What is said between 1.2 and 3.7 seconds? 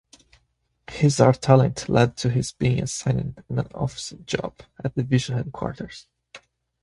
talent led to his being assigned an